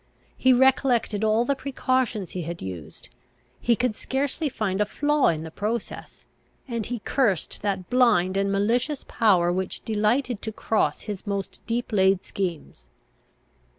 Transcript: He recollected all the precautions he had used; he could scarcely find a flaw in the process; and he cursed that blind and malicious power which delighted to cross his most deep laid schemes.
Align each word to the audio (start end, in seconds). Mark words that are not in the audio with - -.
He 0.35 0.51
recollected 0.51 1.23
all 1.23 1.45
the 1.45 1.53
precautions 1.55 2.31
he 2.31 2.41
had 2.41 2.59
used; 2.59 3.09
he 3.59 3.75
could 3.75 3.93
scarcely 3.93 4.49
find 4.49 4.81
a 4.81 4.85
flaw 4.87 5.27
in 5.27 5.43
the 5.43 5.51
process; 5.51 6.25
and 6.67 6.83
he 6.87 7.03
cursed 7.05 7.61
that 7.61 7.87
blind 7.87 8.35
and 8.35 8.51
malicious 8.51 9.03
power 9.07 9.51
which 9.51 9.85
delighted 9.85 10.41
to 10.41 10.51
cross 10.51 11.01
his 11.01 11.27
most 11.27 11.61
deep 11.67 11.91
laid 11.93 12.23
schemes. 12.23 12.87